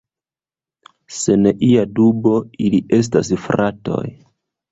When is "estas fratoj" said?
3.01-4.05